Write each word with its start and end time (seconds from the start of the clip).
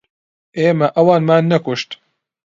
ئێمە 0.59 0.87
ئەوانمان 0.95 1.43
نەکوشت. 1.53 1.89